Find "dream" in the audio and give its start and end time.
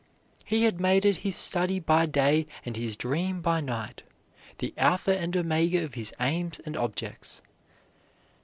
2.95-3.39